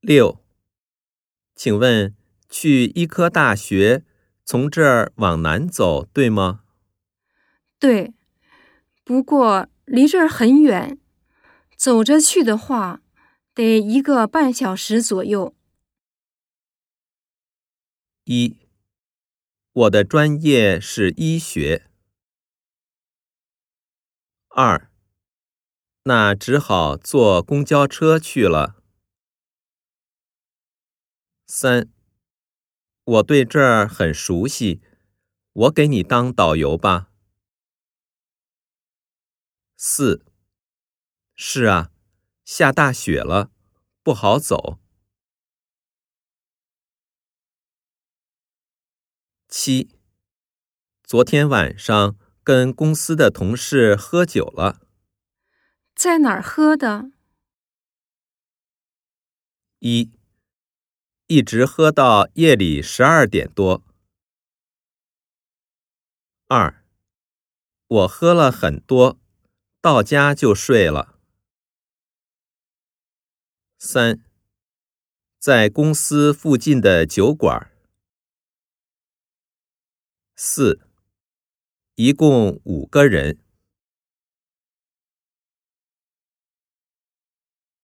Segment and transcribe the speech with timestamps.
[0.00, 0.40] 六，
[1.56, 2.14] 请问
[2.48, 4.04] 去医科大学
[4.44, 6.62] 从这儿往南走，对吗？
[7.80, 8.14] 对，
[9.02, 11.00] 不过离这儿很远，
[11.76, 13.02] 走着去的话
[13.52, 15.56] 得一个半小时左右。
[18.22, 18.56] 一，
[19.72, 21.90] 我的专业是医学。
[24.50, 24.90] 二，
[26.04, 28.77] 那只好坐公交车去了。
[31.48, 31.90] 三，
[33.04, 34.82] 我对这儿很熟悉，
[35.52, 37.10] 我给你当导游吧。
[39.76, 40.24] 四，
[41.34, 41.90] 是啊，
[42.44, 43.50] 下大雪了，
[44.02, 44.78] 不好走。
[49.48, 49.90] 七，
[51.02, 52.16] 昨天晚上。
[52.44, 54.80] 跟公司的同事喝酒了，
[55.94, 57.10] 在哪儿喝的？
[59.80, 60.10] 一，
[61.30, 63.84] 一直喝到夜里十二点多。
[66.46, 66.82] 二，
[67.86, 69.20] 我喝了很多，
[69.82, 71.20] 到家就睡了。
[73.78, 74.24] 三，
[75.38, 77.70] 在公司附近的酒馆。
[80.34, 80.80] 四。
[81.96, 83.38] 一共五个人。